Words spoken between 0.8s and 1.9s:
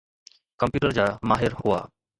جا ماهر هئا.